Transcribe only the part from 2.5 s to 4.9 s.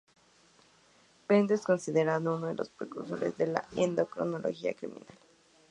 los precursores de la endocrinología